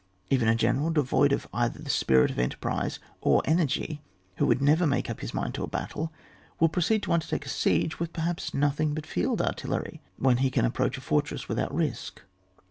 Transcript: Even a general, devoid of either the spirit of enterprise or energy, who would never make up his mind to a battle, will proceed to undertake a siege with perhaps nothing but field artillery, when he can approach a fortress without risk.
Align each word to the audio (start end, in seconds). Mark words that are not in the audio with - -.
Even 0.31 0.47
a 0.47 0.55
general, 0.55 0.89
devoid 0.89 1.31
of 1.31 1.47
either 1.53 1.77
the 1.79 1.91
spirit 1.91 2.31
of 2.31 2.39
enterprise 2.39 2.97
or 3.21 3.43
energy, 3.45 4.01
who 4.37 4.47
would 4.47 4.59
never 4.59 4.87
make 4.87 5.11
up 5.11 5.19
his 5.19 5.31
mind 5.31 5.53
to 5.53 5.63
a 5.63 5.67
battle, 5.67 6.11
will 6.59 6.69
proceed 6.69 7.03
to 7.03 7.11
undertake 7.11 7.45
a 7.45 7.49
siege 7.49 7.99
with 7.99 8.11
perhaps 8.11 8.51
nothing 8.51 8.95
but 8.95 9.05
field 9.05 9.43
artillery, 9.43 10.01
when 10.17 10.37
he 10.37 10.49
can 10.49 10.65
approach 10.65 10.97
a 10.97 11.01
fortress 11.01 11.47
without 11.47 11.71
risk. 11.71 12.23